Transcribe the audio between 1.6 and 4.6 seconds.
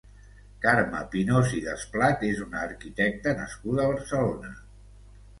Desplat és una arquitecta nascuda a Barcelona.